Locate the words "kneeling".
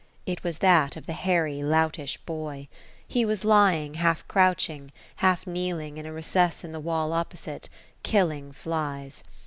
5.45-5.99